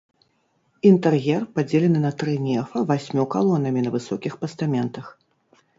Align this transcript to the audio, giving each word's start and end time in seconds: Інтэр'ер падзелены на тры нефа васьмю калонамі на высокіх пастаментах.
Інтэр'ер 0.91 1.45
падзелены 1.57 1.99
на 2.07 2.11
тры 2.23 2.33
нефа 2.49 2.85
васьмю 2.93 3.27
калонамі 3.35 3.79
на 3.89 3.95
высокіх 3.99 4.33
пастаментах. 4.43 5.05